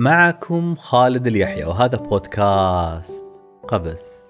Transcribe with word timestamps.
معكم 0.00 0.74
خالد 0.74 1.26
اليحيى 1.26 1.64
وهذا 1.64 1.96
بودكاست 1.96 3.26
قبس. 3.68 4.26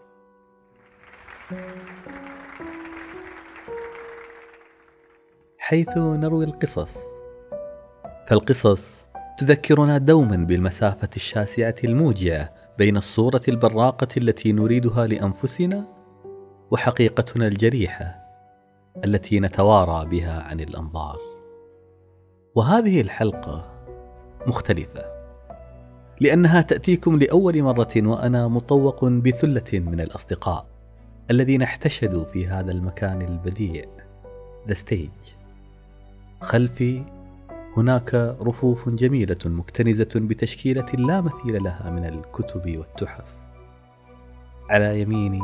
حيث 5.58 5.96
نروي 5.96 6.44
القصص. 6.44 6.98
فالقصص 8.26 9.04
تذكرنا 9.38 9.98
دوما 9.98 10.36
بالمسافة 10.36 11.08
الشاسعة 11.16 11.74
الموجعة 11.84 12.54
بين 12.78 12.96
الصورة 12.96 13.42
البراقة 13.48 14.08
التي 14.16 14.52
نريدها 14.52 15.06
لأنفسنا 15.06 15.84
وحقيقتنا 16.70 17.46
الجريحة 17.46 18.14
التي 19.04 19.40
نتوارى 19.40 20.08
بها 20.10 20.42
عن 20.42 20.60
الأنظار. 20.60 21.18
وهذه 22.54 23.00
الحلقة 23.00 23.84
مختلفة. 24.46 25.19
لأنها 26.20 26.62
تأتيكم 26.62 27.16
لأول 27.18 27.62
مرة 27.62 27.92
وأنا 27.96 28.48
مطوق 28.48 29.04
بثلة 29.04 29.78
من 29.78 30.00
الأصدقاء 30.00 30.66
الذين 31.30 31.62
احتشدوا 31.62 32.24
في 32.24 32.46
هذا 32.46 32.72
المكان 32.72 33.22
البديع 33.22 33.84
The 34.68 34.74
Stage. 34.74 35.28
خلفي 36.40 37.02
هناك 37.76 38.14
رفوف 38.40 38.88
جميلة 38.88 39.38
مكتنزة 39.44 40.08
بتشكيلة 40.14 40.86
لا 40.94 41.20
مثيل 41.20 41.62
لها 41.62 41.90
من 41.90 42.04
الكتب 42.04 42.78
والتحف. 42.78 43.24
على 44.70 45.00
يميني 45.00 45.42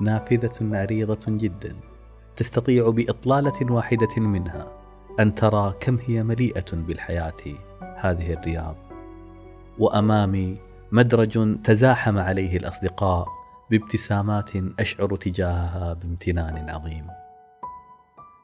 نافذة 0.00 0.76
عريضة 0.76 1.20
جدا 1.28 1.76
تستطيع 2.36 2.90
بإطلالة 2.90 3.72
واحدة 3.72 4.16
منها 4.16 4.66
أن 5.20 5.34
ترى 5.34 5.74
كم 5.80 5.98
هي 6.06 6.22
مليئة 6.22 6.72
بالحياة 6.72 7.34
هذه 7.96 8.32
الرياض. 8.32 8.83
وأمامي 9.78 10.58
مدرج 10.92 11.62
تزاحم 11.62 12.18
عليه 12.18 12.56
الأصدقاء 12.56 13.28
بابتسامات 13.70 14.50
أشعر 14.78 15.16
تجاهها 15.16 15.92
بامتنان 15.92 16.70
عظيم. 16.70 17.06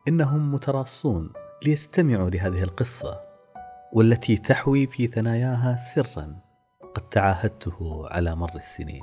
إنهم 0.09 0.55
متراصون 0.55 1.33
ليستمعوا 1.64 2.31
لهذه 2.31 2.62
القصة 2.62 3.20
والتي 3.92 4.37
تحوي 4.37 4.87
في 4.87 5.06
ثناياها 5.06 5.77
سرا 5.77 6.37
قد 6.95 7.09
تعاهدته 7.09 8.09
على 8.09 8.34
مر 8.37 8.55
السنين. 8.55 9.03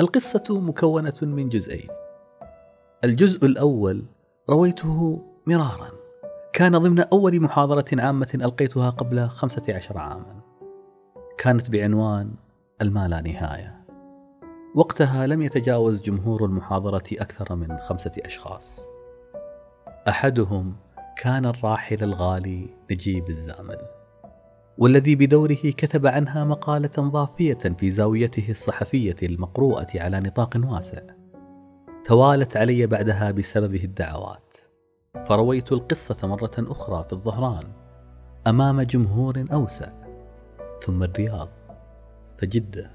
القصة 0.00 0.60
مكونة 0.60 1.14
من 1.22 1.48
جزئين. 1.48 1.88
الجزء 3.04 3.46
الأول 3.46 4.06
رويته 4.50 5.22
مرارا. 5.46 5.90
كان 6.52 6.78
ضمن 6.78 7.00
أول 7.00 7.40
محاضرة 7.40 7.84
عامة 7.92 8.30
ألقيتها 8.34 8.90
قبل 8.90 9.28
خمسة 9.28 9.74
عشر 9.74 9.98
عاما. 9.98 10.45
كانت 11.38 11.70
بعنوان 11.70 12.34
الما 12.82 13.08
لا 13.08 13.20
نهاية. 13.20 13.84
وقتها 14.74 15.26
لم 15.26 15.42
يتجاوز 15.42 16.02
جمهور 16.02 16.44
المحاضرة 16.44 17.04
أكثر 17.12 17.54
من 17.54 17.78
خمسة 17.78 18.12
أشخاص. 18.24 18.80
أحدهم 20.08 20.76
كان 21.16 21.46
الراحل 21.46 22.02
الغالي 22.02 22.74
نجيب 22.90 23.28
الزامل 23.28 23.78
والذي 24.78 25.16
بدوره 25.16 25.70
كتب 25.76 26.06
عنها 26.06 26.44
مقالة 26.44 26.90
ضافية 26.98 27.58
في 27.78 27.90
زاويته 27.90 28.50
الصحفية 28.50 29.16
المقروءة 29.22 29.88
على 29.94 30.20
نطاق 30.20 30.60
واسع. 30.64 31.02
توالت 32.04 32.56
علي 32.56 32.86
بعدها 32.86 33.30
بسببه 33.30 33.84
الدعوات. 33.84 34.56
فرويت 35.28 35.72
القصة 35.72 36.28
مرة 36.28 36.54
أخرى 36.58 37.04
في 37.04 37.12
الظهران 37.12 37.64
أمام 38.46 38.82
جمهور 38.82 39.44
أوسع. 39.52 40.05
ثم 40.86 41.02
الرياض 41.02 41.48
فجدة 42.38 42.90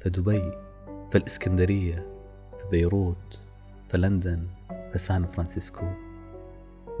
فدبي 0.00 0.52
فالإسكندرية 1.12 2.06
فبيروت 2.62 3.42
فلندن 3.88 4.46
فسان 4.94 5.26
فرانسيسكو. 5.26 5.86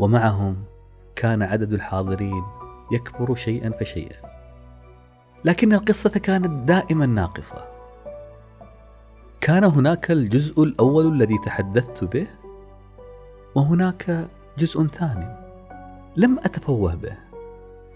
ومعهم 0.00 0.64
كان 1.16 1.42
عدد 1.42 1.72
الحاضرين 1.72 2.42
يكبر 2.92 3.34
شيئا 3.34 3.70
فشيئا. 3.70 4.16
لكن 5.44 5.72
القصة 5.72 6.10
كانت 6.10 6.68
دائما 6.68 7.06
ناقصة. 7.06 7.64
كان 9.40 9.64
هناك 9.64 10.10
الجزء 10.10 10.62
الأول 10.62 11.12
الذي 11.12 11.38
تحدثت 11.38 12.04
به 12.04 12.26
وهناك 13.54 14.28
جزء 14.58 14.86
ثاني 14.86 15.36
لم 16.16 16.38
أتفوه 16.38 16.94
به. 16.94 17.31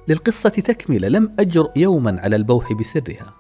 للقصة 0.09 0.49
تكملة 0.49 1.09
لم 1.09 1.37
أجرؤ 1.39 1.79
يوما 1.79 2.21
على 2.21 2.37
البوح 2.37 2.73
بسرها. 2.73 3.35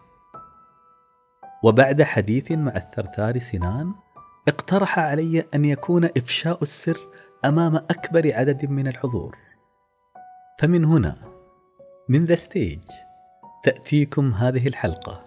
وبعد 1.64 2.02
حديث 2.02 2.52
مع 2.52 2.76
الثرثار 2.76 3.38
سنان 3.38 3.94
اقترح 4.48 4.98
علي 4.98 5.44
أن 5.54 5.64
يكون 5.64 6.04
إفشاء 6.04 6.62
السر 6.62 6.98
أمام 7.44 7.76
أكبر 7.76 8.32
عدد 8.34 8.70
من 8.70 8.88
الحضور. 8.88 9.36
فمن 10.60 10.84
هنا 10.84 11.16
من 12.08 12.24
the 12.24 12.34
stage 12.34 12.80
تأتيكم 13.64 14.34
هذه 14.34 14.68
الحلقة 14.68 15.26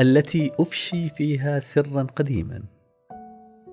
التي 0.00 0.52
أفشي 0.60 1.08
فيها 1.08 1.60
سرا 1.60 2.02
قديما. 2.02 2.62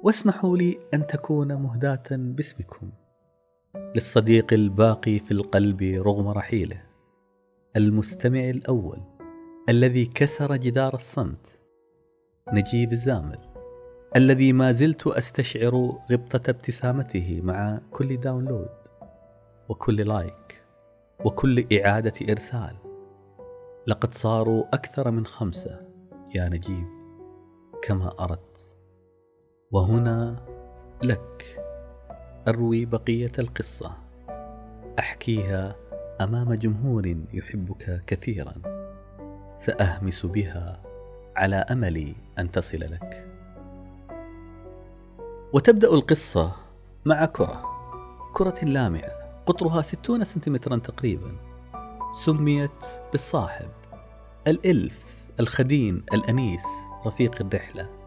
واسمحوا 0.04 0.58
لي 0.58 0.80
أن 0.94 1.08
تكون 1.08 1.54
مهداة 1.54 2.04
باسمكم. 2.12 2.90
للصديق 3.76 4.54
الباقي 4.54 5.20
في 5.20 5.32
القلب 5.32 5.82
رغم 5.82 6.28
رحيله 6.28 6.84
المستمع 7.76 8.50
الأول 8.50 9.00
الذي 9.70 10.06
كسر 10.06 10.56
جدار 10.56 10.94
الصمت 10.94 11.60
نجيب 12.54 12.92
الزامل 12.92 13.40
الذي 14.16 14.54
ما 14.54 14.72
زلت 14.72 15.08
أستشعر 15.08 16.00
غبطة 16.12 16.50
ابتسامته 16.50 17.42
مع 17.44 17.82
كل 17.92 18.18
داونلود 18.18 18.70
وكل 19.70 20.08
لايك 20.08 20.64
وكل 21.26 21.68
إعادة 21.74 22.14
إرسال. 22.30 22.76
لقد 23.88 24.14
صاروا 24.14 24.64
أكثر 24.74 25.12
من 25.12 25.26
خمسة 25.26 25.82
يا 26.36 26.50
نجيب 26.50 26.88
كما 27.84 28.14
أردت 28.20 28.76
وهنا 29.72 30.46
لك. 31.04 31.61
أروي 32.48 32.86
بقية 32.86 33.32
القصة. 33.40 33.92
أحكيها 35.00 35.76
أمام 36.22 36.54
جمهور 36.54 37.16
يحبك 37.34 38.04
كثيرا. 38.08 38.54
سأهمس 39.56 40.26
بها 40.26 40.80
على 41.36 41.56
أمل 41.56 42.14
أن 42.40 42.52
تصل 42.52 42.80
لك. 42.80 43.28
وتبدأ 45.54 45.94
القصة 45.94 46.56
مع 47.06 47.26
كرة. 47.26 47.64
كرة 48.34 48.66
لامعة. 48.66 49.12
قطرها 49.46 49.82
60 49.82 50.24
سنتيمترا 50.24 50.78
تقريبا. 50.78 51.32
سميت 52.12 52.86
بالصاحب. 53.12 53.70
الإلف 54.48 55.06
الخدين 55.40 56.04
الأنيس 56.14 56.66
رفيق 57.06 57.42
الرحلة. 57.42 58.01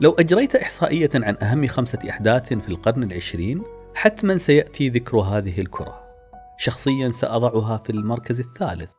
لو 0.00 0.12
أجريت 0.12 0.56
إحصائية 0.56 1.10
عن 1.14 1.36
أهم 1.42 1.66
خمسة 1.66 1.98
أحداث 2.10 2.52
في 2.52 2.68
القرن 2.68 3.02
العشرين 3.02 3.62
حتما 3.94 4.38
سيأتي 4.38 4.88
ذكر 4.88 5.16
هذه 5.16 5.60
الكرة. 5.60 6.00
شخصيا 6.58 7.10
سأضعها 7.10 7.76
في 7.76 7.90
المركز 7.90 8.40
الثالث. 8.40 8.90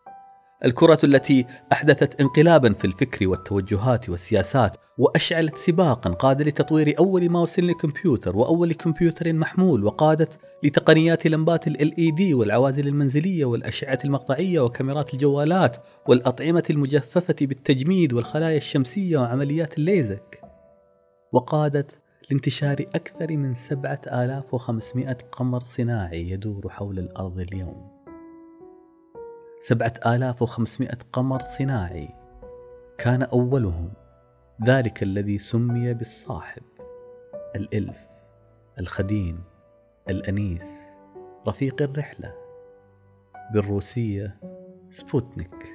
الكرة 0.65 0.99
التي 1.03 1.45
أحدثت 1.71 2.21
انقلابا 2.21 2.73
في 2.73 2.85
الفكر 2.85 3.27
والتوجهات 3.27 4.09
والسياسات 4.09 4.77
وأشعلت 4.97 5.57
سباقا 5.57 6.09
قاد 6.09 6.41
لتطوير 6.41 6.95
أول 6.99 7.29
ماوس 7.29 7.59
للكمبيوتر 7.59 8.37
وأول 8.37 8.73
كمبيوتر 8.73 9.33
محمول 9.33 9.83
وقادت 9.83 10.39
لتقنيات 10.63 11.27
لمبات 11.27 11.67
ال 11.67 11.91
LED 11.91 12.33
والعوازل 12.33 12.87
المنزلية 12.87 13.45
والأشعة 13.45 13.99
المقطعية 14.05 14.59
وكاميرات 14.59 15.13
الجوالات 15.13 15.77
والأطعمة 16.07 16.63
المجففة 16.69 17.35
بالتجميد 17.41 18.13
والخلايا 18.13 18.57
الشمسية 18.57 19.17
وعمليات 19.17 19.77
الليزك. 19.77 20.46
وقادت 21.31 21.99
لانتشار 22.29 22.77
أكثر 22.95 23.37
من 23.37 23.53
7500 23.53 25.13
قمر 25.31 25.59
صناعي 25.59 26.29
يدور 26.29 26.69
حول 26.69 26.99
الأرض 26.99 27.39
اليوم. 27.39 27.97
7500 29.59 30.97
قمر 31.13 31.43
صناعي 31.43 32.09
كان 32.97 33.23
أولهم 33.23 33.93
ذلك 34.65 35.03
الذي 35.03 35.37
سمي 35.37 35.93
بالصاحب 35.93 36.63
الإلف 37.55 37.97
الخدين 38.79 39.43
الأنيس 40.09 40.97
رفيق 41.47 41.81
الرحلة. 41.81 42.33
بالروسية 43.53 44.39
سبوتنيك. 44.89 45.73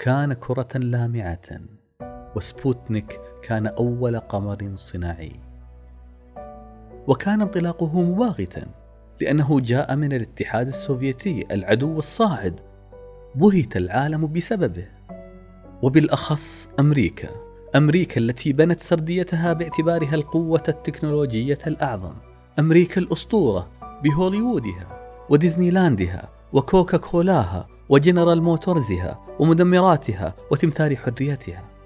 كان 0.00 0.32
كرة 0.32 0.78
لامعة. 0.78 1.77
وسبوتنيك 2.38 3.20
كان 3.42 3.66
أول 3.66 4.18
قمر 4.18 4.72
صناعي. 4.74 5.32
وكان 7.06 7.42
انطلاقه 7.42 8.02
مباغتا 8.02 8.66
لأنه 9.20 9.60
جاء 9.60 9.96
من 9.96 10.12
الاتحاد 10.12 10.66
السوفيتي 10.66 11.46
العدو 11.50 11.98
الصاعد. 11.98 12.60
بهت 13.34 13.76
العالم 13.76 14.32
بسببه. 14.32 14.86
وبالأخص 15.82 16.70
أمريكا 16.80 17.28
أمريكا 17.76 18.20
التي 18.20 18.52
بنت 18.52 18.80
سرديتها 18.80 19.52
باعتبارها 19.52 20.14
القوة 20.14 20.62
التكنولوجية 20.68 21.58
الأعظم. 21.66 22.14
أمريكا 22.58 23.00
الأسطورة 23.00 23.68
بهوليوودها 24.04 24.86
وديزني 25.28 25.70
لاندها 25.70 26.28
وكوكا 26.52 26.96
كولاها 26.96 27.68
وجنرال 27.88 28.42
موتورزها 28.42 29.18
ومدمراتها 29.38 30.34
وتمثال 30.50 30.96
حريتها. 30.98 31.77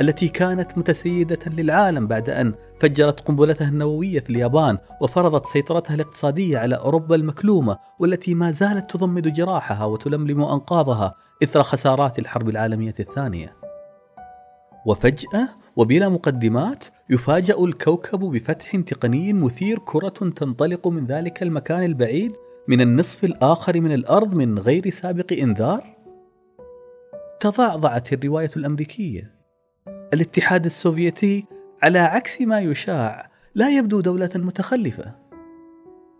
التي 0.00 0.28
كانت 0.28 0.78
متسيدة 0.78 1.38
للعالم 1.46 2.06
بعد 2.06 2.30
أن 2.30 2.54
فجرت 2.80 3.20
قنبلتها 3.20 3.68
النووية 3.68 4.20
في 4.20 4.30
اليابان 4.30 4.78
وفرضت 5.00 5.46
سيطرتها 5.46 5.94
الاقتصادية 5.94 6.58
على 6.58 6.74
أوروبا 6.76 7.16
المكلومة 7.16 7.78
والتي 7.98 8.34
ما 8.34 8.50
زالت 8.50 8.90
تضمد 8.90 9.28
جراحها 9.28 9.84
وتلملم 9.84 10.42
أنقاضها 10.42 11.14
إثر 11.42 11.62
خسارات 11.62 12.18
الحرب 12.18 12.48
العالمية 12.48 12.94
الثانية. 13.00 13.54
وفجأة 14.86 15.48
وبلا 15.76 16.08
مقدمات 16.08 16.84
يفاجأ 17.10 17.58
الكوكب 17.58 18.18
بفتح 18.18 18.76
تقني 18.76 19.32
مثير 19.32 19.78
كرة 19.78 20.08
تنطلق 20.08 20.88
من 20.88 21.06
ذلك 21.06 21.42
المكان 21.42 21.84
البعيد 21.84 22.32
من 22.68 22.80
النصف 22.80 23.24
الآخر 23.24 23.80
من 23.80 23.92
الأرض 23.92 24.34
من 24.34 24.58
غير 24.58 24.90
سابق 24.90 25.32
إنذار؟ 25.32 25.96
تضعضعت 27.40 28.12
الرواية 28.12 28.50
الأمريكية 28.56 29.41
الاتحاد 30.12 30.64
السوفيتي 30.64 31.44
على 31.82 31.98
عكس 31.98 32.40
ما 32.40 32.60
يشاع 32.60 33.30
لا 33.54 33.78
يبدو 33.78 34.00
دولة 34.00 34.30
متخلفة. 34.34 35.14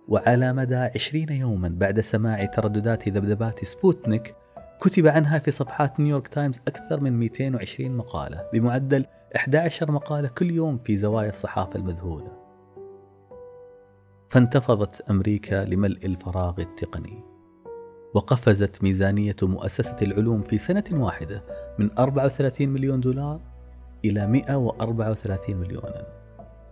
وعلى 0.09 0.53
مدى 0.53 0.77
عشرين 0.77 1.29
يوما 1.29 1.69
بعد 1.69 2.01
سماع 2.01 2.45
ترددات 2.45 3.09
ذبذبات 3.09 3.65
سبوتنيك 3.65 4.35
كتب 4.81 5.07
عنها 5.07 5.39
في 5.39 5.51
صفحات 5.51 6.01
نيويورك 6.01 6.29
تايمز 6.29 6.57
أكثر 6.69 7.01
من 7.01 7.19
220 7.19 7.97
مقالة 7.97 8.45
بمعدل 8.53 9.07
11 9.37 9.91
مقالة 9.91 10.29
كل 10.29 10.51
يوم 10.51 10.79
في 10.79 10.97
زوايا 10.97 11.29
الصحافة 11.29 11.79
المذهولة. 11.79 12.33
فانتفضت 14.29 15.01
أمريكا 15.11 15.65
لملء 15.65 16.07
الفراغ 16.07 16.61
التقني. 16.61 17.25
وقفزت 18.15 18.83
ميزانية 18.83 19.37
مؤسسة 19.43 19.97
العلوم 20.03 20.43
في 20.43 20.59
سنة 20.59 20.85
واحدة 20.93 21.45
من 21.79 21.99
34 21.99 22.69
مليون 22.69 23.01
دولار 23.01 23.52
إلى 24.05 24.27
134 24.27 25.57
مليونا 25.57 26.07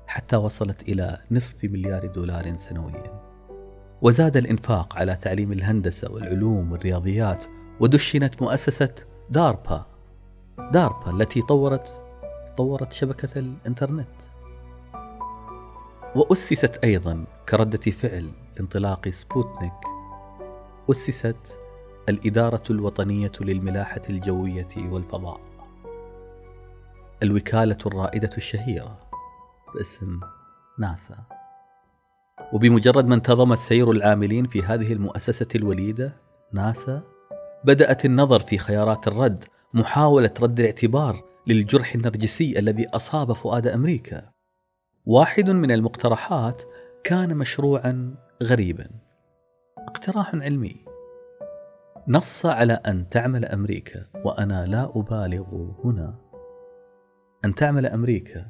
حتى 0.07 0.37
وصلت 0.37 0.83
إلى 0.83 1.19
نصف 1.31 1.65
مليار 1.65 2.07
دولار 2.07 2.57
سنويا. 2.57 3.21
وزاد 4.03 4.37
الإنفاق 4.37 4.97
على 4.97 5.17
تعليم 5.17 5.53
الهندسة 5.53 6.13
والعلوم 6.13 6.73
والرياضيات 6.73 7.45
ودشنت 7.81 8.43
مؤسسة 8.43 8.95
داربا. 9.31 9.87
داربا 10.73 11.11
التي 11.11 11.43
طورت 11.43 12.03
طورت 12.57 12.93
شبكة 12.93 13.39
الإنترنت. 13.39 14.23
وأسست 16.15 16.77
أيضا 16.85 17.25
كردة 17.49 17.91
فعل 17.91 18.31
لانطلاق 18.57 19.09
سبوتنيك. 19.09 19.73
أسست 20.91 21.59
الإدارة 22.09 22.63
الوطنية 22.71 23.33
للملاحة 23.41 24.03
الجوية 24.11 24.69
والفضاء. 24.77 25.50
الوكالة 27.23 27.79
الرائدة 27.87 28.31
الشهيرة 28.37 28.99
باسم 29.75 30.21
ناسا. 30.79 31.17
وبمجرد 32.53 33.09
ما 33.09 33.15
انتظم 33.15 33.55
سير 33.55 33.91
العاملين 33.91 34.47
في 34.47 34.63
هذه 34.63 34.93
المؤسسة 34.93 35.49
الوليدة 35.55 36.17
ناسا 36.53 37.03
بدأت 37.65 38.05
النظر 38.05 38.41
في 38.41 38.59
خيارات 38.59 39.09
الرد 39.09 39.45
محاولة 39.75 40.31
رد 40.41 40.61
الاعتبار 40.61 41.25
للجرح 41.47 41.95
النرجسي 41.95 42.59
الذي 42.59 42.89
أصاب 42.89 43.33
فؤاد 43.33 43.67
أمريكا. 43.67 44.31
واحد 45.07 45.51
من 45.51 45.71
المقترحات 45.71 46.63
كان 47.05 47.37
مشروعا 47.37 48.15
غريبا. 48.43 48.87
اقتراح 49.79 50.35
علمي. 50.35 50.77
نص 52.09 52.47
على 52.47 52.73
أن 52.73 53.09
تعمل 53.09 53.45
أمريكا 53.45 54.07
وأنا 54.25 54.67
لا 54.67 54.93
أبالغ 54.97 55.71
هنا. 55.85 56.30
أن 57.45 57.55
تعمل 57.55 57.87
أمريكا 57.87 58.47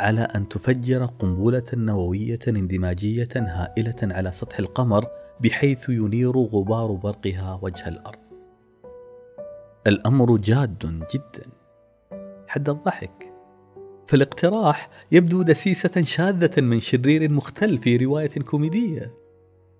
على 0.00 0.20
أن 0.20 0.48
تفجر 0.48 1.04
قنبلة 1.04 1.64
نووية 1.74 2.38
اندماجية 2.48 3.28
هائلة 3.36 3.96
على 4.02 4.32
سطح 4.32 4.58
القمر 4.58 5.06
بحيث 5.40 5.88
ينير 5.88 6.38
غبار 6.38 6.92
برقها 6.92 7.58
وجه 7.62 7.88
الأرض. 7.88 8.18
الأمر 9.86 10.36
جاد 10.36 11.04
جدا 11.14 11.50
حد 12.48 12.68
الضحك 12.68 13.32
فالاقتراح 14.06 14.90
يبدو 15.12 15.42
دسيسة 15.42 16.00
شاذة 16.00 16.60
من 16.60 16.80
شرير 16.80 17.30
مختل 17.30 17.78
في 17.78 17.96
رواية 17.96 18.40
كوميدية. 18.50 19.14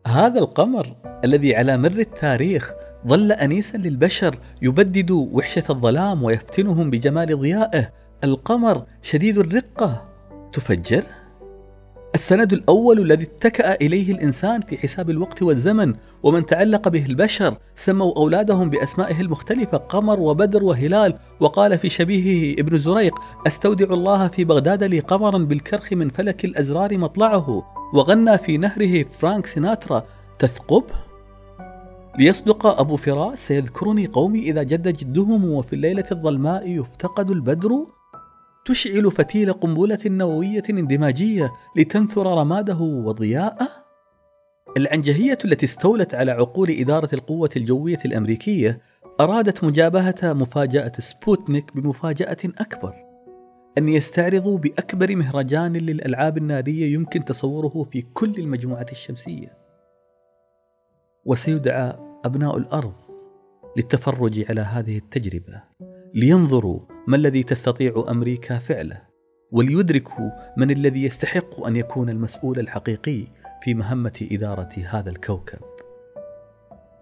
هذا 0.07 0.41
القمر 0.41 0.97
الذي 1.25 1.57
على 1.57 1.79
مر 1.79 1.99
التاريخ 1.99 2.73
ظل 3.07 3.33
أنيسا 3.33 3.77
للبشر 3.77 4.39
يبدد 4.63 5.11
وحشة 5.11 5.65
الظلام 5.71 6.23
ويفتنهم 6.23 6.91
بجمال 6.91 7.39
ضيائه 7.41 8.02
القمر 8.25 8.83
شديد 9.03 9.39
الرقة. 9.39 10.05
تفجر؟ 10.53 11.03
السند 12.15 12.53
الأول 12.53 13.01
الذي 13.01 13.25
اتكأ 13.25 13.75
إليه 13.75 14.13
الإنسان 14.13 14.61
في 14.61 14.79
حساب 14.79 15.11
الوقت 15.11 15.43
والزمن 15.43 15.95
ومن 16.23 16.47
تعلق 16.47 16.89
به 16.89 17.07
البشر 17.07 17.57
سموا 17.75 18.17
أولادهم 18.17 18.71
بأسمائه 18.71 19.21
المختلفة 19.21 19.79
قمر 19.79 20.21
وبدر 20.21 20.65
وهلال. 20.65 21.19
وقال 21.41 21.79
في 21.79 21.89
شبيهه 21.89 22.61
ابن 22.61 22.79
زريق 22.79 23.15
أستودع 23.47 23.95
الله 23.95 24.29
في 24.29 24.45
بغداد 24.45 24.85
لي 24.85 25.01
قمرا 25.01 25.39
بالكرخ 25.39 25.93
من 25.93 26.09
فلك 26.09 26.45
الأزرار 26.45 26.99
مطلعه. 26.99 27.63
وغنى 27.95 28.39
في 28.39 28.59
نهره 28.59 29.05
فرانك 29.21 29.47
سيناترا. 29.47 30.05
تثقب؟ 30.39 30.85
ليصدق 32.19 32.67
أبو 32.67 32.97
فراس 32.97 33.47
سيذكرني 33.47 34.07
قومي 34.07 34.39
إذا 34.39 34.63
جد 34.63 34.89
جدهم 34.89 35.45
وفي 35.45 35.73
الليلة 35.73 36.05
الظلماء 36.13 36.69
يفتقد 36.69 37.31
البدر. 37.31 37.87
تشعل 38.65 39.11
فتيل 39.11 39.53
قنبلة 39.53 39.99
نووية 40.07 40.63
اندماجية 40.71 41.53
لتنثر 41.77 42.27
رماده 42.27 42.79
وضياءه؟ 42.79 43.69
العنجهية 44.77 45.39
التي 45.45 45.67
استولت 45.67 46.15
على 46.15 46.33
عقول 46.33 46.71
إدارة 46.71 47.09
القوة 47.13 47.51
الجوية 47.57 47.99
الأمريكية 48.05 48.81
أرادت 49.21 49.65
مجابهة 49.65 50.15
مفاجأة 50.23 50.93
سبوتنيك 50.99 51.77
بمفاجأة 51.77 52.39
أكبر. 52.45 52.95
أن 53.79 53.89
يستعرضوا 53.89 54.59
بأكبر 54.59 55.17
مهرجان 55.17 55.73
للألعاب 55.73 56.39
النارية 56.39 56.95
يمكن 56.95 57.25
تصوره 57.25 57.83
في 57.83 58.03
كل 58.03 58.35
المجموعة 58.39 58.87
الشمسية. 58.93 59.59
وسيدعى 61.25 61.97
أبناء 62.25 62.57
الأرض 62.57 62.95
للتفرج 63.77 64.45
على 64.49 64.61
هذه 64.61 64.99
التجربة. 64.99 65.63
لينظروا 66.15 66.81
ما 67.07 67.17
الذي 67.17 67.43
تستطيع 67.43 68.05
أمريكا 68.09 68.59
فعله 68.59 69.03
وليدركوا 69.53 70.31
من 70.57 70.71
الذي 70.71 71.05
يستحق 71.05 71.67
أن 71.67 71.77
يكون 71.77 72.09
المسؤول 72.09 72.59
الحقيقي 72.59 73.25
في 73.63 73.75
مهمة 73.75 74.29
إدارة 74.33 74.71
هذا 74.87 75.11
الكوكب. 75.11 75.59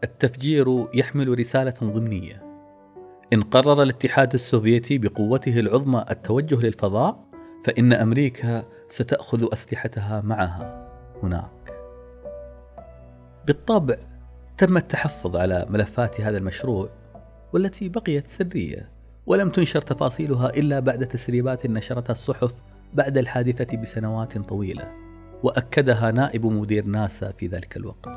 التفجير 0.05 0.87
يحمل 0.95 1.38
رسالة 1.38 1.75
ضمنية. 1.83 2.43
إن 3.33 3.43
قرر 3.43 3.83
الاتحاد 3.83 4.35
السوفيتي 4.35 4.99
بقوته 4.99 5.61
العظمى 5.61 6.05
التوجه 6.11 6.61
للفضاء 6.61 7.25
فإن 7.67 7.93
أمريكا 7.93 8.64
ستأخذ 8.88 9.49
أسلحتها 9.52 10.21
معها 10.21 10.88
هناك. 11.23 11.75
بالطبع 13.47 13.97
تم 14.59 14.76
التحفظ 14.76 15.37
على 15.37 15.67
ملفات 15.71 16.21
هذا 16.21 16.38
المشروع 16.38 16.88
والتي 17.52 17.88
بقيت 17.88 18.29
سرية. 18.29 19.00
ولم 19.30 19.50
تنشر 19.50 19.80
تفاصيلها 19.80 20.49
إلا 20.49 20.80
بعد 20.80 21.06
تسريبات 21.06 21.66
نشرتها 21.66 22.12
الصحف 22.12 22.54
بعد 22.94 23.18
الحادثة 23.18 23.76
بسنوات 23.76 24.38
طويلة 24.38 24.92
وأكدها 25.42 26.10
نائب 26.10 26.46
مدير 26.46 26.84
ناسا 26.84 27.32
في 27.32 27.46
ذلك 27.46 27.76
الوقت. 27.76 28.08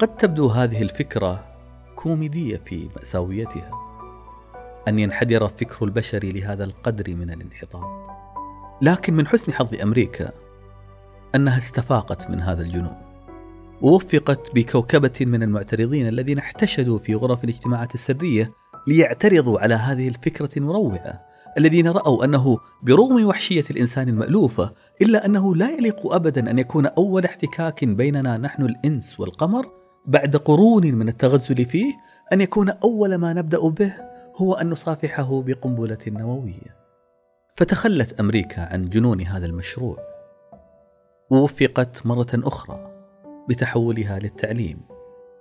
قد 0.00 0.16
تبدو 0.16 0.48
هذه 0.48 0.82
الفكرة 0.82 1.44
كوميدية 1.96 2.56
في 2.56 2.88
مأساويتها 2.96 3.70
أن 4.88 4.98
ينحدر 4.98 5.44
الفكر 5.44 5.84
البشري 5.84 6.30
لهذا 6.30 6.64
القدر 6.64 7.14
من 7.14 7.30
الانحطاط. 7.30 7.84
لكن 8.82 9.14
من 9.14 9.26
حسن 9.26 9.52
حظ 9.52 9.74
أمريكا 9.82 10.32
أنها 11.34 11.58
استفاقت 11.58 12.30
من 12.30 12.40
هذا 12.40 12.62
الجنون 12.62 12.96
ووفقت 13.82 14.54
بكوكبة 14.54 15.20
من 15.20 15.42
المعترضين 15.42 16.08
الذين 16.08 16.38
احتشدوا 16.38 16.98
في 16.98 17.14
غرف 17.14 17.44
الاجتماعات 17.44 17.94
السرية 17.94 18.63
ليعترضوا 18.86 19.60
على 19.60 19.74
هذه 19.74 20.08
الفكرة 20.08 20.50
المروعة 20.56 21.20
الذين 21.58 21.88
رأوا 21.88 22.24
أنه 22.24 22.58
برغم 22.82 23.26
وحشية 23.26 23.64
الإنسان 23.70 24.08
المألوفة 24.08 24.72
إلا 25.02 25.26
أنه 25.26 25.56
لا 25.56 25.70
يليق 25.70 26.12
أبدا 26.12 26.50
أن 26.50 26.58
يكون 26.58 26.86
أول 26.86 27.24
احتكاك 27.24 27.84
بيننا 27.84 28.36
نحن 28.36 28.62
الإنس 28.62 29.20
والقمر 29.20 29.66
بعد 30.06 30.36
قرون 30.36 30.94
من 30.94 31.08
التغزل 31.08 31.64
فيه 31.64 31.94
أن 32.32 32.40
يكون 32.40 32.70
أول 32.70 33.14
ما 33.14 33.32
نبدأ 33.32 33.68
به 33.68 33.92
هو 34.36 34.54
أن 34.54 34.70
نصافحه 34.70 35.42
بقنبلة 35.42 35.98
نووية. 36.06 36.84
فتخلت 37.56 38.20
أمريكا 38.20 38.62
عن 38.62 38.88
جنون 38.88 39.20
هذا 39.20 39.46
المشروع 39.46 39.98
ووفقت 41.30 42.06
مرة 42.06 42.30
أخرى 42.34 42.90
بتحولها 43.48 44.18
للتعليم 44.18 44.80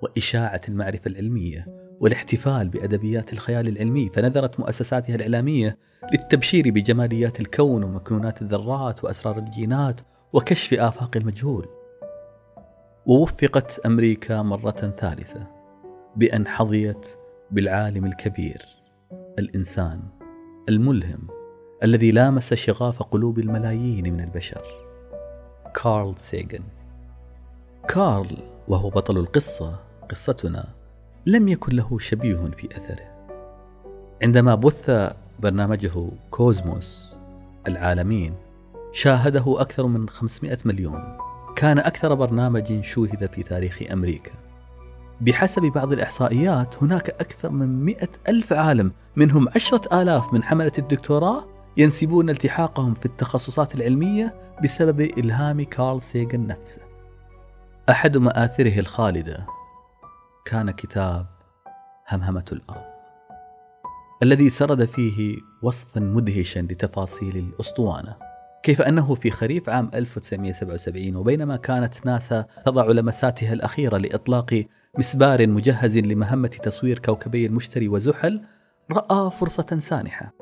وإشاعة 0.02 0.62
المعرفة 0.70 1.08
العلمية 1.08 1.83
والاحتفال 2.00 2.70
بأدبيات 2.70 3.34
الخيال 3.34 3.68
العلمي 3.68 4.10
فنذرت 4.10 4.60
مؤسساتها 4.60 5.16
الإعلامية 5.16 5.78
للتبشير 6.12 6.64
بجماليات 6.72 7.40
الكون 7.40 7.84
ومكنونات 7.84 8.42
الذرات 8.42 9.04
وأسرار 9.04 9.38
الجينات 9.38 10.02
وكشف 10.34 10.74
آفاق 10.74 11.18
المجهول. 11.18 11.68
ووفقت 13.06 13.80
أمريكا 13.86 14.42
مرة 14.42 14.96
ثالثة 14.98 15.48
بأن 16.16 16.48
حظيت 16.48 17.08
بالعالم 17.52 18.06
الكبير 18.06 18.66
الإنسان 19.40 20.02
الملهم 20.70 21.28
الذي 21.84 22.12
لامس 22.12 22.54
شغاف 22.54 23.04
قلوب 23.04 23.40
الملايين 23.40 24.14
من 24.14 24.22
البشر 24.22 24.62
كارل 25.84 26.18
سيغن 26.18 26.64
كارل 27.88 28.38
وهو 28.68 28.90
بطل 28.90 29.18
القصة 29.18 29.80
قصتنا 30.10 30.68
لم 31.26 31.48
يكن 31.48 31.76
له 31.76 32.00
شبيه 32.00 32.50
في 32.58 32.78
أثره. 32.78 33.14
عندما 34.24 34.56
بث 34.56 34.92
برنامجه 35.40 35.92
كوزموس 36.32 37.16
العالمين 37.68 38.34
شاهده 38.94 39.44
أكثر 39.62 39.88
من 39.88 40.10
500 40.10 40.58
مليون. 40.66 41.18
كان 41.56 41.80
أكثر 41.80 42.14
برنامج 42.14 42.82
شوهد 42.82 43.26
في 43.26 43.44
تاريخ 43.44 43.80
أمريكا. 43.92 44.32
بحسب 45.22 45.62
بعض 45.62 45.94
الإحصائيات 45.94 46.76
هناك 46.84 47.10
أكثر 47.10 47.50
من 47.50 47.86
مئة 47.86 48.10
ألف 48.30 48.54
عالم 48.54 48.92
منهم 49.16 49.50
عشرة 49.56 50.02
آلاف 50.02 50.34
من 50.34 50.44
حملة 50.44 50.72
الدكتوراه 50.78 51.46
ينسبون 51.78 52.30
التحاقهم 52.30 52.94
في 52.94 53.06
التخصصات 53.06 53.76
العلمية 53.76 54.34
بسبب 54.64 55.02
إلهام 55.02 55.64
كارل 55.64 56.02
سيغن 56.02 56.48
نفسه. 56.48 56.82
أحد 57.90 58.18
مآثره 58.18 58.80
الخالدة. 58.80 59.46
كان 60.46 60.72
كتاب 60.72 61.26
همهمة 62.08 62.46
الأرض 62.52 62.94
الذي 64.24 64.50
سرد 64.50 64.86
فيه 64.86 65.38
وصفا 65.62 66.00
مدهشا 66.00 66.60
لتفاصيل 66.60 67.38
الأسطوانة 67.38 68.16
كيف 68.64 68.82
أنه 68.82 69.16
في 69.16 69.32
خريف 69.32 69.70
عام 69.70 69.92
1977 69.94 71.16
وبينما 71.16 71.58
كانت 71.58 72.06
ناسا 72.06 72.46
تضع 72.66 72.86
لمساتها 72.86 73.54
الأخيرة 73.54 73.98
لإطلاق 73.98 74.66
مسبار 74.98 75.48
مجهز 75.48 75.98
لمهمة 75.98 76.48
تصوير 76.48 77.00
كوكبي 77.00 77.46
المشتري 77.46 77.88
وزحل 77.88 78.42
رأى 78.92 79.32
فرصة 79.32 79.80
سانحة. 79.80 80.34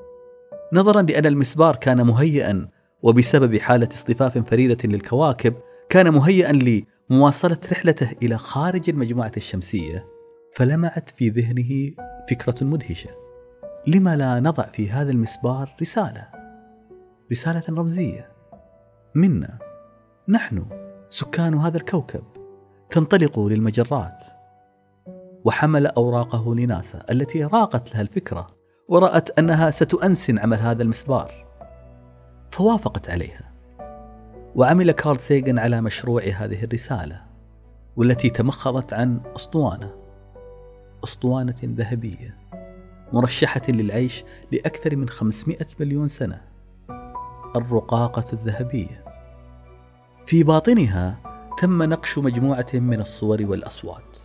نظرا 0.73 1.01
لأن 1.01 1.25
المسبار 1.25 1.75
كان 1.75 2.05
مهيئا 2.05 2.67
وبسبب 3.01 3.57
حالة 3.57 3.87
اصطفاف 3.93 4.37
فريدة 4.37 4.77
للكواكب 4.89 5.53
كان 5.89 6.13
مهيئا 6.13 6.51
لمواصلة 7.11 7.57
رحلته 7.71 8.11
إلى 8.23 8.37
خارج 8.37 8.89
المجموعة 8.89 9.31
الشمسية 9.37 10.05
فلمعت 10.55 11.09
في 11.09 11.29
ذهنه 11.29 11.95
فكرة 12.29 12.63
مدهشة. 12.63 13.09
لما 13.87 14.15
لا 14.15 14.39
نضع 14.39 14.65
في 14.65 14.89
هذا 14.89 15.11
المسبار 15.11 15.75
رسالة؟ 15.81 16.27
رسالة 17.31 17.63
رمزية. 17.69 18.31
منا. 19.15 19.57
نحن 20.29 20.65
سكان 21.09 21.53
هذا 21.53 21.77
الكوكب 21.77 22.23
تنطلق 22.89 23.39
للمجرات. 23.39 24.23
وحمل 25.45 25.87
أوراقه 25.87 26.55
لناسا 26.55 27.05
التي 27.11 27.43
راقت 27.43 27.93
لها 27.93 28.01
الفكرة 28.01 28.47
ورأت 28.87 29.39
أنها 29.39 29.71
ستؤنسن 29.71 30.39
عمل 30.39 30.57
هذا 30.57 30.83
المسبار. 30.83 31.31
فوافقت 32.51 33.09
عليها. 33.09 33.50
وعمل 34.55 34.91
كارل 34.91 35.19
سيغن 35.19 35.59
على 35.59 35.81
مشروع 35.81 36.23
هذه 36.23 36.63
الرسالة 36.63 37.21
والتي 37.95 38.29
تمخضت 38.29 38.93
عن 38.93 39.21
أسطوانة 39.35 39.91
أسطوانة 41.03 41.55
ذهبية 41.63 42.37
مرشحة 43.13 43.61
للعيش 43.69 44.23
لأكثر 44.51 44.95
من 44.95 45.09
500 45.09 45.57
مليون 45.79 46.07
سنة 46.07 46.41
الرقاقة 47.55 48.25
الذهبية. 48.33 49.03
في 50.25 50.43
باطنها 50.43 51.17
تم 51.57 51.83
نقش 51.83 52.17
مجموعة 52.17 52.67
من 52.73 53.01
الصور 53.01 53.45
والأصوات 53.45 54.17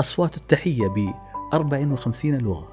أصوات 0.00 0.36
التحية 0.36 0.88
ب 0.88 1.14
54 1.54 2.38
لغة 2.38 2.68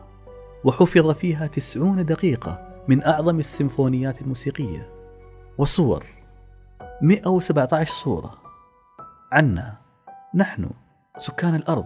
وحفظ 0.63 1.11
فيها 1.11 1.47
90 1.47 2.05
دقيقة 2.05 2.83
من 2.87 3.03
أعظم 3.03 3.39
السيمفونيات 3.39 4.21
الموسيقية 4.21 4.89
وصور 5.57 6.16
117 7.01 7.91
صورة. 8.03 8.33
عنا 9.31 9.73
نحن 10.35 10.69
سكان 11.17 11.55
الأرض. 11.55 11.85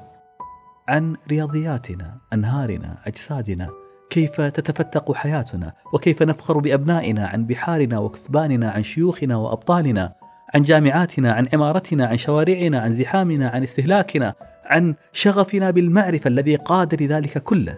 عن 0.87 1.15
رياضياتنا 1.29 2.17
أنهارنا 2.33 2.97
أجسادنا. 3.05 3.69
كيف 4.09 4.41
تتفتق 4.41 5.13
حياتنا؟ 5.13 5.73
وكيف 5.93 6.23
نفخر 6.23 6.57
بأبنائنا 6.57 7.27
عن 7.27 7.45
بحارنا 7.45 7.99
وكثباننا 7.99 8.71
عن 8.71 8.83
شيوخنا 8.83 9.35
وأبطالنا؟ 9.35 10.13
عن 10.55 10.61
جامعاتنا 10.61 11.31
عن 11.31 11.47
عمارتنا 11.53 12.05
عن 12.05 12.17
شوارعنا 12.17 12.79
عن 12.79 12.93
زحامنا 12.93 13.49
عن 13.49 13.63
استهلاكنا؟ 13.63 14.33
عن 14.65 14.95
شغفنا 15.11 15.71
بالمعرفة 15.71 16.27
الذي 16.27 16.55
قاد 16.55 17.03
لذلك 17.03 17.37
كله. 17.43 17.77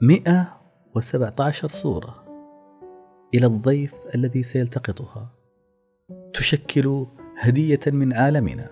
117 0.00 1.68
صورة. 1.68 2.24
إلى 3.34 3.46
الضيف 3.46 3.94
الذي 4.14 4.42
سيلتقطها. 4.42 5.37
تشكل 6.34 7.06
هدية 7.38 7.80
من 7.86 8.12
عالمنا. 8.12 8.70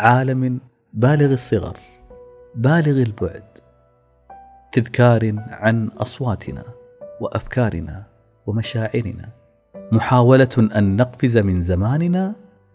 عالم 0.00 0.60
بالغ 0.92 1.32
الصغر 1.32 1.76
بالغ 2.54 3.02
البعد. 3.02 3.58
تذكار 4.72 5.34
عن 5.48 5.88
أصواتنا 5.88 6.64
وأفكارنا 7.20 8.06
ومشاعرنا. 8.46 9.28
محاولة 9.92 10.68
أن 10.76 10.96
نقفز 10.96 11.38
من 11.38 11.62
زماننا 11.62 12.34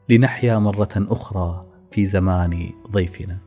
لنحيا 0.10 0.58
مرة 0.58 0.90
أخرى 0.96 1.66
في 1.92 2.06
زمان 2.06 2.70
ضيفنا. 2.92 3.38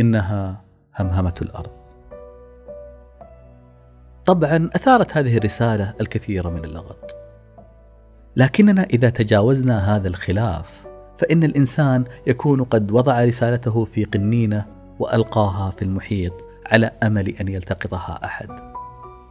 إنها 0.00 0.64
همهمة 0.98 1.34
الأرض. 1.42 1.70
طبعا 4.26 4.70
أثارت 4.74 5.16
هذه 5.16 5.36
الرسالة 5.36 5.94
الكثير 6.00 6.50
من 6.50 6.64
اللغط. 6.64 7.16
لكننا 8.36 8.82
إذا 8.82 9.10
تجاوزنا 9.10 9.96
هذا 9.96 10.08
الخلاف 10.08 10.86
فإن 11.18 11.44
الإنسان 11.44 12.04
يكون 12.26 12.64
قد 12.64 12.90
وضع 12.92 13.24
رسالته 13.24 13.84
في 13.84 14.04
قنينة 14.04 14.66
وألقاها 14.98 15.70
في 15.70 15.82
المحيط 15.82 16.32
على 16.66 16.90
أمل 17.02 17.28
أن 17.28 17.48
يلتقطها 17.48 18.20
أحد. 18.24 18.48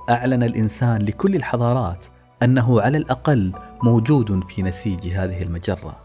أعلن 0.10 0.44
الإنسان 0.44 1.01
لكل 1.01 1.36
الحضارات 1.36 2.06
أنه 2.44 2.82
على 2.82 2.98
الأقل 2.98 3.53
موجود 3.84 4.44
في 4.44 4.62
نسيج 4.62 5.08
هذه 5.08 5.41
المجرة. 5.44 5.98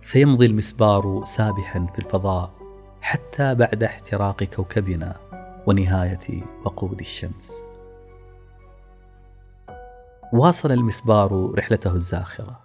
سيمضي 0.00 0.46
المسبار 0.46 1.22
سابحا 1.24 1.86
في 1.94 1.98
الفضاء 1.98 2.50
حتى 3.00 3.54
بعد 3.54 3.82
احتراق 3.82 4.44
كوكبنا 4.44 5.16
ونهاية 5.66 6.42
وقود 6.64 7.00
الشمس. 7.00 7.73
واصل 10.34 10.72
المسبار 10.72 11.52
رحلته 11.58 11.94
الزاخرة. 11.94 12.60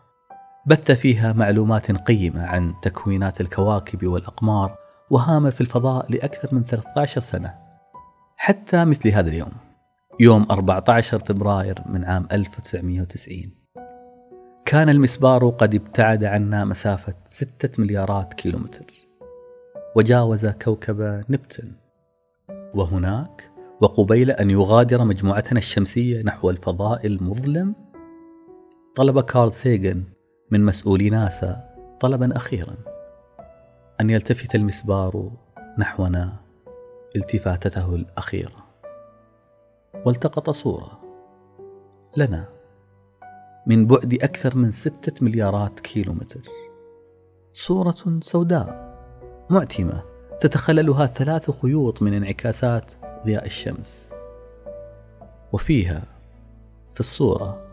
بث 0.66 0.92
فيها 0.92 1.34
معلومات 1.34 1.92
قيمة 1.92 2.46
عن 2.46 2.74
تكوينات 2.82 3.42
الكواكب 3.42 4.08
والأقمار 4.08 4.78
وهام 5.10 5.52
في 5.52 5.62
الفضاء 5.62 6.12
لأكثر 6.12 6.56
من 6.56 6.64
13 6.64 7.22
سنة. 7.22 7.54
حتى 8.38 8.86
مثل 8.86 9.10
هذا 9.10 9.30
اليوم 9.30 9.52
يوم 10.20 10.48
14 10.52 11.20
فبراير 11.20 11.82
من 11.86 12.06
عام 12.06 12.28
1990 12.32 13.44
كان 14.66 14.90
المسبار 14.90 15.50
قد 15.50 15.76
ابتعد 15.76 16.24
عنا 16.24 16.66
مسافة 16.66 17.14
6 17.28 17.82
مليارات 17.82 18.34
كيلومتر. 18.34 18.86
وجاوز 19.96 20.46
كوكب 20.46 21.24
نبتون. 21.30 21.76
وهناك 22.74 23.49
وقبيل 23.82 24.32
أن 24.32 24.50
يغادر 24.50 25.04
مجموعتنا 25.04 25.60
الشمسية 25.60 26.22
نحو 26.24 26.50
الفضاء 26.50 27.08
المظلم؟ 27.08 27.76
طلب 28.96 29.20
كارل 29.20 29.54
سيغن 29.54 30.04
من 30.52 30.66
مسؤولي 30.66 31.10
ناسا 31.10 31.70
طلبا 32.00 32.36
أخيرا 32.36 32.76
أن 34.02 34.10
يلتفت 34.10 34.56
المسبار 34.56 35.32
نحونا 35.78 36.36
التفاتته 37.16 37.96
الأخيرة. 37.96 38.66
والتقط 40.06 40.50
صورة 40.50 41.00
لنا 42.18 42.46
من 43.68 43.88
بعد 43.88 44.14
أكثر 44.14 44.58
من 44.58 44.72
ستة 44.72 45.26
مليارات 45.26 45.80
كيلومتر. 45.80 46.42
صورة 47.54 48.20
سوداء 48.22 48.98
معتمة 49.50 50.04
تتخللها 50.40 51.06
ثلاث 51.06 51.52
خيوط 51.62 52.02
من 52.02 52.14
انعكاسات 52.14 52.92
ضياء 53.26 53.46
الشمس. 53.46 54.16
وفيها 55.54 56.04
في 56.94 57.00
الصورة 57.00 57.66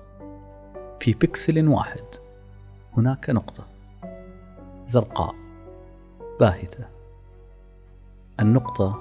في 1.01 1.13
بكسل 1.13 1.69
واحد. 1.69 2.05
هناك 2.97 3.31
نقطة 3.31 3.67
زرقاء 4.85 5.35
باهتة. 6.41 6.85
النقطة 8.41 9.01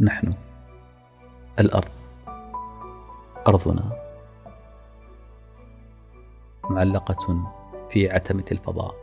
نحن. 0.00 0.34
الأرض. 1.58 1.90
أرضنا. 3.48 3.92
معلقة 6.70 7.52
في 7.90 8.10
عتمة 8.10 8.44
الفضاء. 8.52 8.94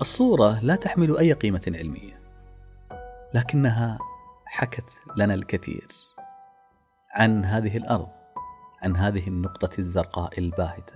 الصورة 0.00 0.60
لا 0.62 0.76
تحمل 0.76 1.18
أي 1.18 1.32
قيمة 1.32 1.62
علمية. 1.66 2.21
لكنها 3.34 3.98
حكت 4.46 4.98
لنا 5.16 5.34
الكثير 5.34 5.88
عن 7.10 7.44
هذه 7.44 7.76
الأرض 7.76 8.08
عن 8.82 8.96
هذه 8.96 9.28
النقطة 9.28 9.78
الزرقاء 9.78 10.38
الباهتة 10.38 10.94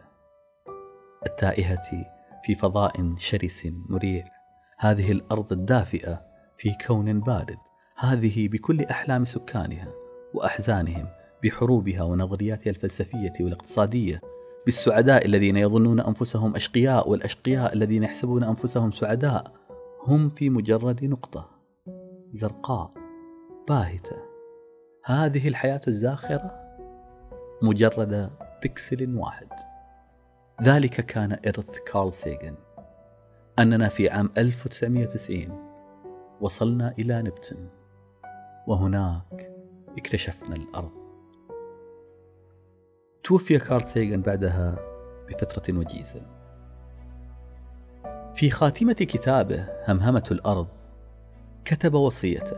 التائهة 1.26 2.06
في 2.44 2.54
فضاء 2.54 3.14
شرس 3.18 3.68
مريع. 3.88 4.24
هذه 4.78 5.12
الأرض 5.12 5.52
الدافئة 5.52 6.22
في 6.58 6.76
كون 6.86 7.20
بارد 7.20 7.58
هذه 7.98 8.48
بكل 8.48 8.84
أحلام 8.84 9.24
سكانها 9.24 9.88
وأحزانهم 10.34 11.08
بحروبها 11.44 12.02
ونظرياتها 12.02 12.70
الفلسفية 12.70 13.32
والاقتصادية 13.40 14.20
بالسعداء 14.64 15.26
الذين 15.26 15.56
يظنون 15.56 16.00
أنفسهم 16.00 16.56
أشقياء 16.56 17.08
والأشقياء 17.08 17.72
الذين 17.72 18.02
يحسبون 18.02 18.44
أنفسهم 18.44 18.92
سعداء 18.92 19.52
هم 20.06 20.28
في 20.28 20.50
مجرد 20.50 21.04
نقطة. 21.04 21.55
زرقاء 22.36 22.90
باهتة. 23.68 24.16
هذه 25.04 25.48
الحياة 25.48 25.80
الزاخرة 25.88 26.76
مجرد 27.62 28.30
بكسل 28.64 29.16
واحد. 29.16 29.48
ذلك 30.62 31.06
كان 31.06 31.32
إرث 31.32 31.78
كارل 31.86 32.12
سيغن 32.12 32.54
أننا 33.58 33.88
في 33.88 34.10
عام 34.10 34.30
1990 34.38 35.66
وصلنا 36.40 36.94
إلى 36.98 37.22
نبتن 37.22 37.68
وهناك 38.66 39.52
اكتشفنا 39.98 40.56
الأرض. 40.56 40.92
توفي 43.24 43.58
كارل 43.58 43.86
سيغن 43.86 44.22
بعدها 44.22 44.78
بفترة 45.28 45.78
وجيزة. 45.78 46.22
في 48.34 48.50
خاتمة 48.50 48.92
كتابه 48.92 49.68
همهمة 49.88 50.24
الأرض 50.30 50.75
كتب 51.66 51.94
وصيته. 51.94 52.56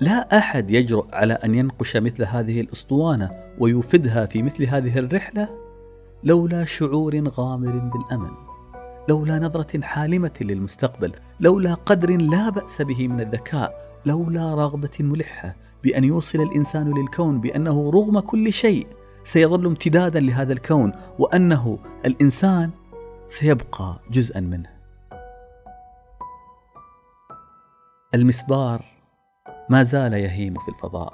لا 0.00 0.38
أحد 0.38 0.70
يجرؤ 0.70 1.06
على 1.12 1.34
أن 1.34 1.54
ينقش 1.54 1.96
مثل 1.96 2.24
هذه 2.24 2.60
الأسطوانة 2.60 3.30
ويفدها 3.58 4.26
في 4.26 4.42
مثل 4.42 4.64
هذه 4.64 4.98
الرحلة 4.98 5.48
لولا 6.24 6.64
شعور 6.64 7.28
غامر 7.28 7.70
بالأمل 7.70 8.30
لولا 9.08 9.38
نظرة 9.38 9.80
حالمة 9.80 10.32
للمستقبل 10.40 11.12
لولا 11.40 11.74
قدر 11.74 12.22
لا 12.22 12.48
بأس 12.50 12.82
به 12.82 13.08
من 13.08 13.20
الذكاء 13.20 14.00
لولا 14.06 14.54
رغبة 14.54 14.90
ملحة 15.00 15.56
بأن 15.84 16.04
يوصل 16.04 16.40
الإنسان 16.40 16.94
للكون 16.98 17.40
بأنه 17.40 17.90
رغم 17.90 18.20
كل 18.20 18.52
شيء 18.52 18.86
سيظل 19.24 19.66
امتدادا 19.66 20.20
لهذا 20.20 20.52
الكون 20.52 20.92
وأنه 21.18 21.78
الإنسان 22.06 22.70
سيبقى 23.28 24.00
جزءا 24.10 24.40
منه. 24.40 24.77
المسبار 28.14 28.84
ما 29.68 29.82
زال 29.82 30.12
يهيم 30.12 30.54
في 30.54 30.68
الفضاء. 30.68 31.12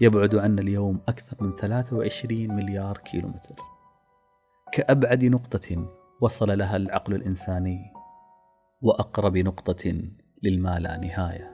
يبعد 0.00 0.34
عنا 0.34 0.60
اليوم 0.60 1.00
أكثر 1.08 1.36
من 1.40 1.56
23 1.56 2.56
مليار 2.56 2.98
كيلومتر. 2.98 3.54
كأبعد 4.72 5.24
نقطة 5.24 5.88
وصل 6.20 6.58
لها 6.58 6.76
العقل 6.76 7.14
الإنساني 7.14 7.92
وأقرب 8.82 9.36
نقطة 9.36 10.02
للما 10.42 10.78
لا 10.78 10.96
نهاية. 10.96 11.50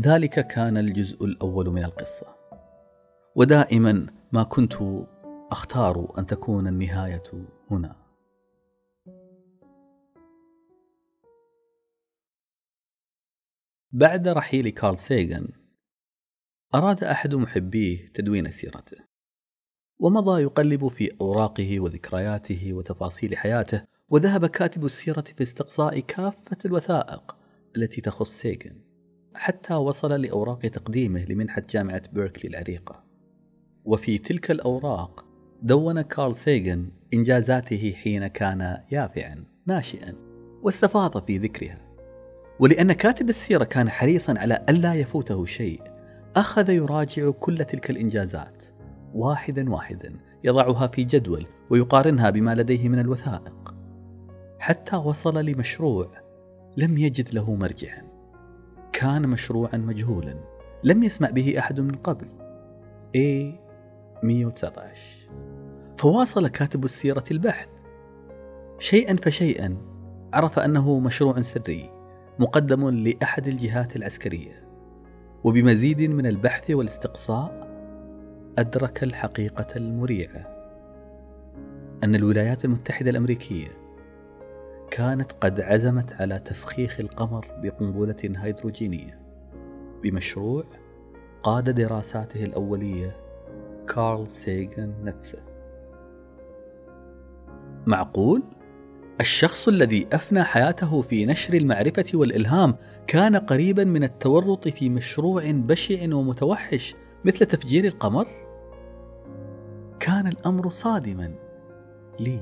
ذلك 0.00 0.46
كان 0.46 0.76
الجزء 0.76 1.24
الأول 1.24 1.70
من 1.70 1.84
القصة. 1.84 2.26
ودائما 3.34 4.06
ما 4.32 4.42
كنت 4.42 4.74
أختار 5.50 6.14
أن 6.18 6.26
تكون 6.26 6.66
النهاية 6.66 7.22
هنا. 7.70 8.07
بعد 13.92 14.28
رحيل 14.28 14.68
كارل 14.68 14.98
سيغن 14.98 15.48
أراد 16.74 17.04
أحد 17.04 17.34
محبيه 17.34 18.08
تدوين 18.14 18.50
سيرته 18.50 18.96
ومضى 19.98 20.42
يقلب 20.42 20.88
في 20.88 21.16
أوراقه 21.20 21.80
وذكرياته 21.80 22.72
وتفاصيل 22.72 23.36
حياته 23.36 23.82
وذهب 24.08 24.46
كاتب 24.46 24.84
السيرة 24.84 25.24
في 25.36 25.42
استقصاء 25.42 26.00
كافة 26.00 26.56
الوثائق 26.64 27.36
التي 27.76 28.00
تخص 28.00 28.30
سيغن 28.30 28.80
حتى 29.34 29.74
وصل 29.74 30.20
لأوراق 30.22 30.58
تقديمه 30.58 31.24
لمنحة 31.24 31.62
جامعة 31.70 32.02
بيركلي 32.12 32.50
العريقة. 32.50 33.04
وفي 33.84 34.18
تلك 34.18 34.50
الأوراق 34.50 35.24
دون 35.62 36.02
كارل 36.02 36.36
سيغن 36.36 36.90
إنجازاته 37.14 37.92
حين 37.92 38.26
كان 38.26 38.84
يافعا 38.92 39.44
ناشئا 39.66 40.14
واستفاض 40.62 41.26
في 41.26 41.38
ذكرها. 41.38 41.87
ولأن 42.60 42.92
كاتب 42.92 43.28
السيرة 43.28 43.64
كان 43.64 43.90
حريصا 43.90 44.34
على 44.38 44.64
ألا 44.68 44.94
يفوته 44.94 45.44
شيء 45.44 45.82
أخذ 46.36 46.70
يراجع 46.70 47.30
كل 47.30 47.64
تلك 47.64 47.90
الإنجازات. 47.90 48.64
واحدا 49.14 49.70
واحدا 49.70 50.16
يضعها 50.44 50.86
في 50.86 51.04
جدول 51.04 51.46
ويقارنها 51.70 52.30
بما 52.30 52.54
لديه 52.54 52.88
من 52.88 52.98
الوثائق. 52.98 53.74
حتى 54.58 54.96
وصل 54.96 55.44
لمشروع 55.44 56.10
لم 56.76 56.98
يجد 56.98 57.34
له 57.34 57.54
مرجعا. 57.54 58.02
كان 58.92 59.28
مشروعا 59.28 59.76
مجهولا 59.76 60.34
لم 60.84 61.02
يسمع 61.02 61.30
به 61.30 61.58
أحد 61.58 61.80
من 61.80 61.94
قبل. 61.94 62.26
A 63.16 63.54
119 64.22 65.28
فواصل 65.98 66.48
كاتب 66.48 66.84
السيرة 66.84 67.24
البحث. 67.30 67.68
شيئا 68.78 69.16
فشيئا 69.16 69.76
عرف 70.32 70.58
أنه 70.58 71.00
مشروع 71.00 71.40
سري. 71.40 71.97
مقدم 72.38 72.88
لأحد 72.88 73.46
الجهات 73.48 73.96
العسكرية. 73.96 74.62
وبمزيد 75.44 76.02
من 76.02 76.26
البحث 76.26 76.70
والاستقصاء 76.70 77.68
أدرك 78.58 79.02
الحقيقة 79.02 79.66
المريعة. 79.76 80.58
أن 82.04 82.14
الولايات 82.14 82.64
المتحدة 82.64 83.10
الأمريكية 83.10 83.68
كانت 84.90 85.32
قد 85.32 85.60
عزمت 85.60 86.12
على 86.12 86.38
تفخيخ 86.38 87.00
القمر 87.00 87.46
بقنبلة 87.62 88.16
هيدروجينية. 88.44 89.18
بمشروع 90.02 90.64
قاد 91.42 91.70
دراساته 91.70 92.44
الأولية 92.44 93.16
كارل 93.88 94.28
سيغن 94.28 94.94
نفسه. 95.04 95.42
معقول؟ 97.86 98.42
الشخص 99.20 99.68
الذي 99.68 100.06
أفنى 100.12 100.44
حياته 100.44 101.02
في 101.02 101.26
نشر 101.26 101.54
المعرفة 101.54 102.04
والإلهام 102.14 102.76
كان 103.06 103.36
قريبا 103.36 103.84
من 103.84 104.04
التورط 104.04 104.68
في 104.68 104.88
مشروع 104.88 105.50
بشع 105.50 106.14
ومتوحش 106.14 106.94
مثل 107.24 107.46
تفجير 107.46 107.84
القمر؟ 107.84 108.26
كان 110.00 110.26
الأمر 110.26 110.70
صادما 110.70 111.34
لي. 112.20 112.40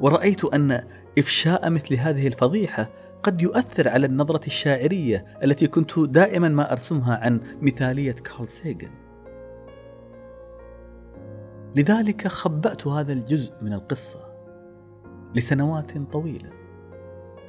ورأيت 0.00 0.44
أن 0.44 0.84
إفشاء 1.18 1.70
مثل 1.70 1.94
هذه 1.94 2.26
الفضيحة 2.26 2.90
قد 3.22 3.42
يؤثر 3.42 3.88
على 3.88 4.06
النظرة 4.06 4.46
الشاعرية 4.46 5.24
التي 5.42 5.66
كنت 5.66 5.98
دائما 5.98 6.48
ما 6.48 6.72
أرسمها 6.72 7.16
عن 7.16 7.40
مثالية 7.60 8.12
كارل 8.12 8.48
سيغن 8.48 8.90
لذلك 11.76 12.28
خبأت 12.28 12.86
هذا 12.86 13.12
الجزء 13.12 13.52
من 13.62 13.72
القصة. 13.72 14.33
لسنوات 15.34 15.98
طويلة. 15.98 16.50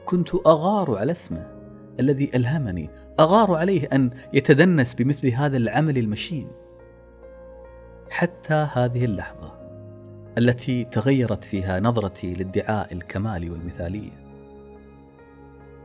كنت 0.06 0.36
أغار 0.36 0.98
على 0.98 1.12
اسمه 1.12 1.48
الذي 2.00 2.32
ألهمني 2.36 2.90
أغار 3.20 3.56
عليه 3.56 3.88
أن 3.94 4.12
يتدنس 4.34 4.94
بمثل 4.96 5.28
هذا 5.28 5.58
العمل 5.58 5.98
المشين. 5.98 6.48
حتى 8.10 8.68
هذه 8.74 9.06
اللحظة 9.06 9.54
التي 10.38 10.84
تغيرت 10.84 11.44
فيها 11.44 11.80
نظرتي 11.80 12.34
لادعاء 12.34 12.94
الكمال 12.94 13.52
والمثالية. 13.52 14.26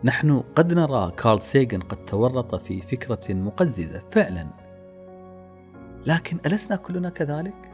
نحن 0.05 0.43
قد 0.57 0.75
نرى 0.75 1.13
كارل 1.17 1.43
سيغن 1.43 1.81
قد 1.81 2.05
تورط 2.05 2.55
في 2.55 2.81
فكرة 2.83 3.35
مقززة 3.35 4.03
فعلا. 4.11 4.47
لكن 6.07 6.39
ألسنا 6.47 6.77
كلنا 6.77 7.11
كذلك؟ 7.11 7.71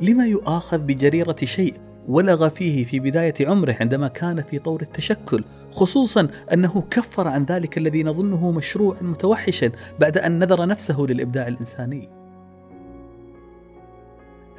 لما 0.00 0.26
يؤاخذ 0.26 0.78
بجريرة 0.78 1.36
شيء 1.44 1.85
ولغ 2.08 2.48
فيه 2.48 2.84
في 2.84 3.00
بداية 3.00 3.34
عمره 3.40 3.76
عندما 3.80 4.08
كان 4.08 4.42
في 4.42 4.58
طور 4.58 4.82
التشكل 4.82 5.44
خصوصا 5.70 6.28
أنه 6.52 6.84
كفر 6.90 7.28
عن 7.28 7.44
ذلك 7.44 7.78
الذي 7.78 8.02
نظنه 8.02 8.50
مشروعا 8.50 9.02
متوحشا 9.02 9.70
بعد 10.00 10.18
أن 10.18 10.38
نذر 10.38 10.66
نفسه 10.66 11.00
للإبداع 11.00 11.48
الإنساني. 11.48 12.08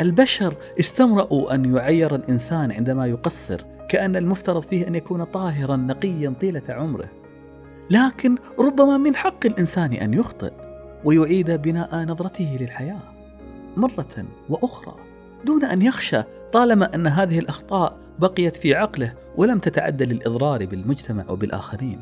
البشر 0.02 0.56
استمرأوا 0.80 1.56
أن 1.56 1.76
يعير 1.76 2.16
الإنسان 2.16 2.72
عندما 2.72 3.08
يقصر 3.08 3.62
كأن 3.90 4.16
المفترض 4.16 4.62
فيه 4.62 4.88
أن 4.88 4.96
يكون 4.96 5.24
طاهرا 5.24 5.76
نقيا 5.76 6.34
طيلة 6.42 6.64
عمره. 6.70 7.10
لكن 7.90 8.36
ربما 8.60 8.98
من 8.98 9.16
حق 9.16 9.46
الإنسان 9.46 9.94
أن 9.94 10.14
يخطئ 10.14 10.52
ويعيد 11.04 11.52
بناء 11.52 11.96
نظرته 11.96 12.58
للحياة 12.62 13.00
مرة 13.78 14.26
وأخرى. 14.50 15.07
دون 15.48 15.66
أن 15.66 15.82
يخشى 15.82 16.24
طالما 16.54 16.96
أن 16.96 17.08
هذه 17.08 17.40
الأخطاء 17.40 17.98
بقيت 18.20 18.56
في 18.56 18.76
عقله 18.76 19.14
ولم 19.38 19.60
تتعدى 19.60 20.06
للإضرار 20.06 20.66
بالمجتمع 20.66 21.26
وبالآخرين. 21.30 22.02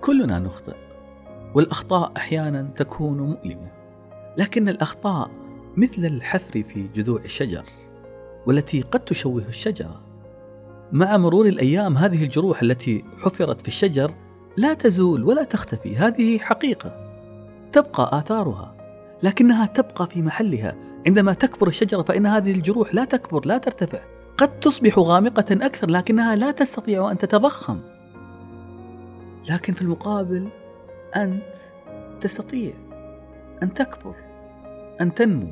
كلنا 0.00 0.38
نخطئ 0.38 0.74
والأخطاء 1.54 2.12
أحيانا 2.16 2.68
تكون 2.76 3.20
مؤلمة 3.20 3.68
لكن 4.36 4.68
الأخطاء 4.68 5.30
مثل 5.76 6.04
الحفر 6.04 6.62
في 6.62 6.86
جذوع 6.94 7.20
الشجر 7.24 7.64
والتي 8.46 8.80
قد 8.80 9.00
تشوه 9.00 9.44
الشجرة. 9.48 10.00
مع 10.92 11.16
مرور 11.16 11.46
الأيام 11.46 11.96
هذه 11.96 12.24
الجروح 12.24 12.62
التي 12.62 13.04
حفرت 13.18 13.60
في 13.60 13.68
الشجر 13.68 14.14
لا 14.56 14.74
تزول 14.74 15.24
ولا 15.24 15.44
تختفي 15.44 15.96
هذه 15.96 16.38
حقيقة 16.38 17.10
تبقى 17.72 18.18
آثارها 18.18 18.74
لكنها 19.22 19.66
تبقى 19.66 20.06
في 20.06 20.22
محلها 20.22 20.89
عندما 21.06 21.32
تكبر 21.32 21.68
الشجرة 21.68 22.02
فإن 22.02 22.26
هذه 22.26 22.50
الجروح 22.50 22.94
لا 22.94 23.04
تكبر 23.04 23.46
لا 23.46 23.58
ترتفع. 23.58 23.98
قد 24.38 24.60
تصبح 24.60 24.98
غامقة 24.98 25.46
أكثر 25.50 25.90
لكنها 25.90 26.36
لا 26.36 26.50
تستطيع 26.50 27.10
أن 27.10 27.18
تتضخم. 27.18 27.80
لكن 29.48 29.72
في 29.72 29.82
المقابل 29.82 30.48
أنت 31.16 31.56
تستطيع 32.20 32.72
أن 33.62 33.74
تكبر 33.74 34.14
أن 35.00 35.14
تنمو 35.14 35.48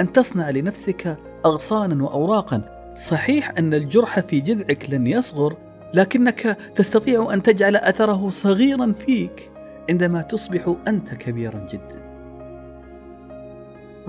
أن 0.00 0.12
تصنع 0.12 0.50
لنفسك 0.50 1.16
أغصانا 1.46 2.04
وأوراقا. 2.04 2.80
صحيح 2.96 3.52
أن 3.58 3.74
الجرح 3.74 4.20
في 4.20 4.40
جذعك 4.40 4.90
لن 4.90 5.06
يصغر 5.06 5.56
لكنك 5.94 6.58
تستطيع 6.74 7.34
أن 7.34 7.42
تجعل 7.42 7.76
أثره 7.76 8.30
صغيرا 8.30 8.94
فيك 9.06 9.50
عندما 9.90 10.22
تصبح 10.22 10.74
أنت 10.88 11.14
كبيرا 11.14 11.66
جدا. 11.72 11.99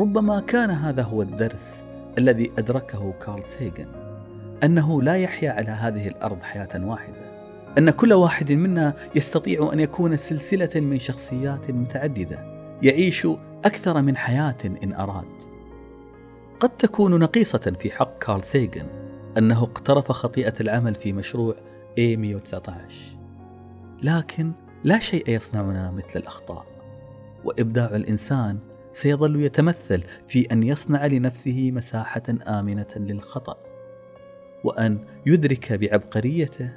ربما 0.02 0.40
كان 0.40 0.70
هذا 0.70 1.04
هو 1.04 1.22
الدرس 1.22 1.86
الذي 2.18 2.52
أدركه 2.58 3.14
كارل 3.26 3.46
سيغن 3.46 3.88
أنه 4.64 5.02
لا 5.02 5.18
يحيا 5.18 5.52
على 5.52 5.70
هذه 5.72 6.08
الأرض 6.08 6.42
حياة 6.42 6.70
واحدة 6.76 7.32
أن 7.78 7.90
كل 7.90 8.14
واحد 8.14 8.52
منا 8.52 8.94
يستطيع 9.16 9.70
أن 9.74 9.80
يكون 9.80 10.18
سلسلة 10.18 10.70
من 10.76 11.00
شخصيات 11.00 11.72
متعددة 11.72 12.40
يعيش 12.82 13.28
أكثر 13.66 14.02
من 14.02 14.18
حياة 14.18 14.58
إن 14.84 14.94
أراد. 14.94 15.44
قد 16.60 16.70
تكون 16.70 17.20
نقيصة 17.20 17.74
في 17.80 17.92
حق 17.92 18.18
كارل 18.24 18.44
سيغن 18.44 18.88
أنه 19.38 19.64
اقترف 19.64 20.12
خطيئة 20.12 20.54
العمل 20.62 20.96
في 20.96 21.14
مشروع 21.14 21.56
A119 22.00 22.72
لكن 24.04 24.52
لا 24.84 25.00
شيء 25.00 25.30
يصنعنا 25.30 25.92
مثل 25.92 26.20
الأخطاء 26.20 26.66
وإبداع 27.44 27.96
الإنسان 27.96 28.71
سيظل 28.92 29.42
يتمثل 29.42 30.04
في 30.28 30.52
أن 30.52 30.64
يصنع 30.64 31.06
لنفسه 31.06 31.72
مساحة 31.72 32.24
آمنة 32.48 32.88
للخطأ 32.96 33.58
وأن 34.64 35.06
يدرك 35.26 35.74
بعبقريته 35.74 36.70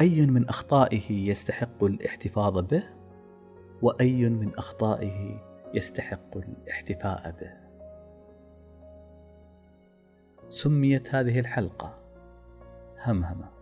أي 0.00 0.26
من 0.26 0.48
أخطائه 0.48 1.10
يستحق 1.10 1.84
الاحتفاظ 1.84 2.58
به 2.58 2.82
وأي 3.82 4.28
من 4.28 4.54
أخطائه 4.58 5.40
يستحق 5.74 6.36
الاحتفاء 6.36 7.34
به. 7.40 7.52
سميت 10.48 11.14
هذه 11.14 11.40
الحلقة 11.40 11.98
همهمة. 13.06 13.59